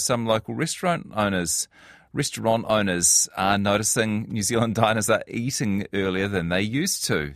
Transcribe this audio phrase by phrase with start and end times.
[0.00, 1.68] Some local restaurant owners
[2.12, 7.34] restaurant owners are noticing New Zealand diners are eating earlier than they used to.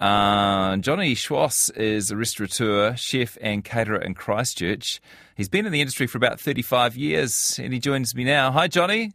[0.00, 5.00] Uh, Jonny Schwass is a restaurateur, chef, and caterer in Christchurch.
[5.36, 8.52] He's been in the industry for about 35 years and he joins me now.
[8.52, 9.12] Hi, Jonny.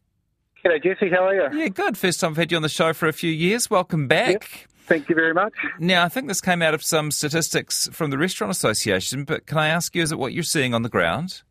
[0.64, 1.10] G'day, Jesse.
[1.10, 1.60] How are you?
[1.60, 1.98] Yeah, good.
[1.98, 3.70] First time I've had you on the show for a few years.
[3.70, 4.32] Welcome back.
[4.32, 4.44] Yep.
[4.86, 5.54] Thank you very much.
[5.80, 9.58] Now, I think this came out of some statistics from the Restaurant Association, but can
[9.58, 11.42] I ask you, is it what you're seeing on the ground?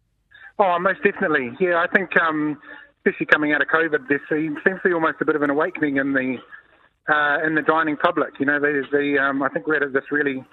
[0.58, 1.50] Oh, most definitely.
[1.60, 2.58] Yeah, I think, um,
[2.98, 5.96] especially coming out of COVID, there seems to be almost a bit of an awakening
[5.96, 6.36] in the
[7.08, 8.34] uh, in the dining public.
[8.38, 10.44] You know, there's the um, I think we're at this really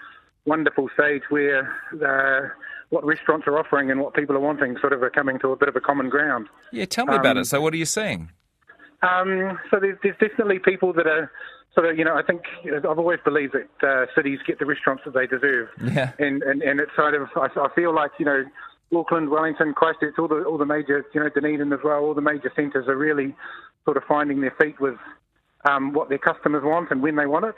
[0.45, 2.49] wonderful stage where uh,
[2.89, 5.55] what restaurants are offering and what people are wanting sort of are coming to a
[5.55, 6.47] bit of a common ground.
[6.71, 7.45] Yeah, tell me um, about it.
[7.45, 8.31] So, what are you seeing?
[9.01, 11.31] Um, so, there's, there's, definitely people that are
[11.73, 15.03] sort of, you know, I think I've always believed that uh, cities get the restaurants
[15.05, 15.69] that they deserve.
[15.81, 16.11] Yeah.
[16.19, 18.43] And and, and it's sort of, I, I feel like, you know,
[18.95, 22.21] Auckland, Wellington, Christchurch, all the all the major, you know, Dunedin as well, all the
[22.21, 23.35] major centres are really
[23.85, 24.97] sort of finding their feet with
[25.69, 27.55] um, what their customers want and when they want it.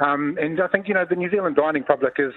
[0.00, 2.32] Um, and I think you know the New Zealand dining public is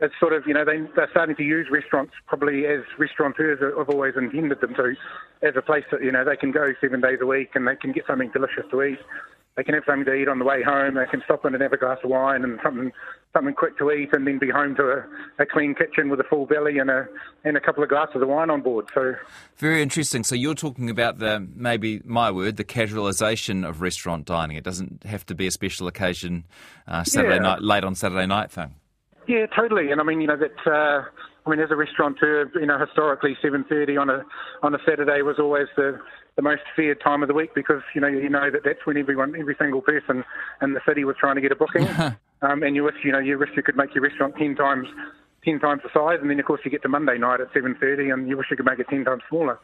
[0.00, 3.88] it's sort of you know they they're starting to use restaurants probably as restaurateurs have
[3.88, 4.94] always intended them to,
[5.42, 7.76] as a place that you know they can go seven days a week and they
[7.76, 8.98] can get something delicious to eat
[9.58, 10.94] they can have something to eat on the way home.
[10.94, 12.92] They can stop in and have a glass of wine and something
[13.34, 16.24] something quick to eat, and then be home to a, a clean kitchen with a
[16.24, 17.08] full belly and a
[17.42, 18.86] and a couple of glasses of wine on board.
[18.94, 19.14] So
[19.56, 20.22] very interesting.
[20.22, 24.56] So you're talking about the maybe my word, the casualisation of restaurant dining.
[24.56, 26.46] It doesn't have to be a special occasion,
[26.86, 27.42] uh, Saturday yeah.
[27.42, 28.76] night, late on Saturday night thing.
[29.26, 29.90] Yeah, totally.
[29.90, 30.72] And I mean, you know that.
[30.72, 31.02] Uh,
[31.46, 34.24] I mean, as a restaurateur, you know, historically, 7:30 on a
[34.62, 35.98] on a Saturday was always the
[36.36, 38.96] the most feared time of the week because you know you know that that's when
[38.96, 40.24] everyone, every single person
[40.62, 41.88] in the city was trying to get a booking,
[42.42, 44.86] um, and you wish you know you wish you could make your restaurant ten times
[45.44, 47.76] ten times the size, and then of course you get to Monday night at seven
[47.80, 49.58] thirty, and you wish you could make it ten times smaller.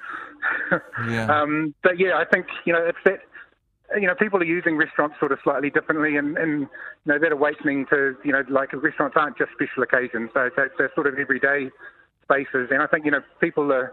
[1.08, 1.26] yeah.
[1.26, 3.20] Um, but yeah, I think you know it's that
[4.00, 6.68] you know, people are using restaurants sort of slightly differently, and, and you
[7.06, 11.06] know, that awakening to, you know, like restaurants aren't just special occasions, so they're sort
[11.06, 11.70] of everyday
[12.22, 12.68] spaces.
[12.70, 13.92] And I think, you know, people are,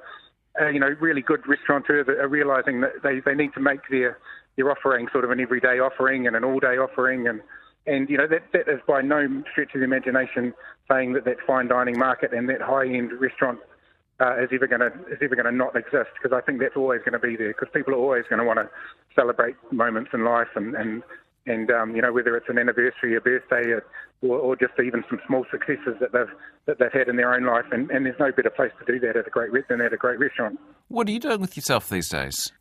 [0.59, 4.17] uh, you know, really good restaurateurs are realizing that they, they need to make their,
[4.57, 7.27] their offering sort of an everyday offering and an all day offering.
[7.27, 7.41] And,
[7.87, 10.53] and you know, that, that is by no stretch of the imagination
[10.89, 13.59] saying that that fine dining market and that high end restaurant
[14.21, 16.77] uh, is ever going to is ever going to not exist because I think that's
[16.77, 18.69] always going to be there because people are always going to want to
[19.15, 21.03] celebrate moments in life and and
[21.47, 23.83] and um, you know whether it's an anniversary, a birthday, or,
[24.21, 26.31] or just even some small successes that they've
[26.67, 28.99] that they've had in their own life, and, and there's no better place to do
[28.99, 30.59] that at a great than at a great restaurant.
[30.89, 32.51] What are you doing with yourself these days?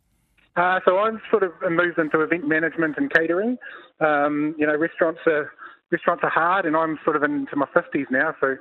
[0.57, 3.59] Uh, so I've sort of moved into event management and catering.
[4.01, 5.53] Um, you know, restaurants are
[5.91, 8.57] restaurants are hard, and I'm sort of into my 50s now, so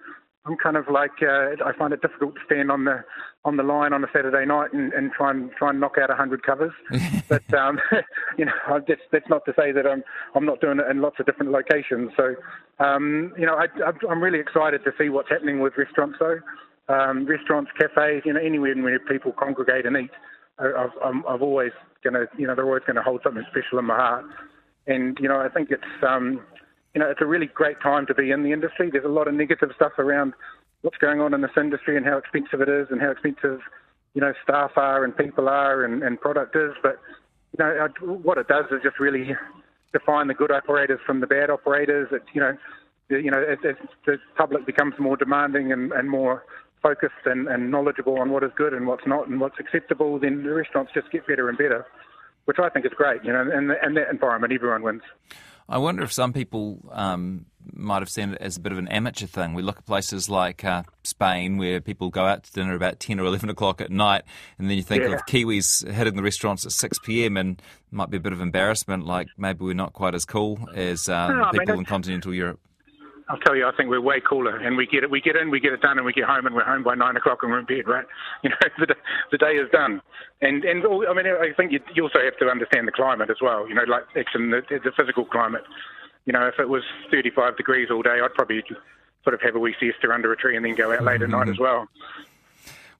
[0.46, 3.04] I'm kind of like uh, I find it difficult to stand on the
[3.46, 6.10] on the line on a Saturday night and, and try and try and knock out
[6.10, 6.72] a hundred covers.
[7.30, 7.80] but um,
[8.38, 8.54] you know,
[8.88, 10.04] that's that's not to say that I'm
[10.36, 12.12] I'm not doing it in lots of different locations.
[12.16, 12.36] So
[12.84, 13.68] um, you know, I,
[14.10, 16.40] I'm really excited to see what's happening with restaurants though.
[16.88, 20.10] Um, restaurants, cafes, you know, anywhere where people congregate and eat.
[20.58, 21.72] I've, I'm, I've always
[22.04, 24.26] going to, you know, they're always going to hold something special in my heart.
[24.88, 26.42] And you know, I think it's um,
[26.94, 28.90] you know, it's a really great time to be in the industry.
[28.92, 30.34] There's a lot of negative stuff around
[30.82, 33.60] what's going on in this industry and how expensive it is and how expensive,
[34.14, 36.72] you know, staff are and people are and, and product is.
[36.82, 37.00] But,
[37.58, 39.36] you know, what it does is just really
[39.94, 42.10] define the good operators from the bad operators.
[42.12, 42.58] It, you know,
[43.10, 43.58] you know, as,
[44.06, 46.46] the public becomes more demanding and, and more
[46.82, 50.44] focused and, and knowledgeable on what is good and what's not and what's acceptable, then
[50.44, 51.86] the restaurants just get better and better,
[52.46, 53.24] which I think is great.
[53.24, 55.02] You know, and, and that environment, everyone wins.
[55.70, 58.88] I wonder if some people um, might have seen it as a bit of an
[58.88, 59.54] amateur thing.
[59.54, 63.20] We look at places like uh, Spain where people go out to dinner about 10
[63.20, 64.24] or 11 o'clock at night,
[64.58, 65.14] and then you think yeah.
[65.14, 67.38] of Kiwis hitting the restaurants at 6 p.m.
[67.38, 71.08] and might be a bit of embarrassment, like maybe we're not quite as cool as
[71.08, 72.60] uh, no, people in continental Europe.
[73.30, 75.12] I'll tell you, I think we're way cooler, and we get it.
[75.12, 76.96] We get in, we get it done, and we get home, and we're home by
[76.96, 77.88] nine o'clock, and we're in bed.
[77.88, 78.06] Right?
[78.44, 78.96] You know, the,
[79.32, 80.02] the day is done.
[80.42, 83.30] And and all, I mean, I think you, you also have to understand the climate
[83.30, 83.68] as well.
[83.70, 85.64] You know, like actually the, the physical climate.
[86.26, 88.64] You know, if it was 35 degrees all day, I'd probably
[89.24, 91.30] sort of have a wee siesta under a tree and then go out late at
[91.30, 91.64] night as mm-hmm.
[91.64, 91.88] well.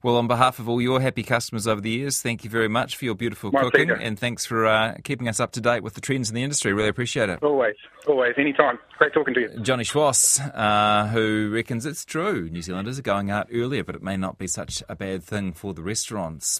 [0.02, 2.96] Well, on behalf of all your happy customers over the years, thank you very much
[2.96, 4.00] for your beautiful My cooking pleasure.
[4.00, 6.72] and thanks for uh, keeping us up to date with the trends in the industry.
[6.72, 7.42] Really appreciate it.
[7.42, 7.74] Always,
[8.08, 8.78] always, anytime.
[8.96, 9.60] Great talking to you.
[9.60, 14.02] Jonny Schwass, uh, who reckons it's true New Zealanders are going out earlier, but it
[14.02, 16.58] may not be such a bad thing for the restaurants.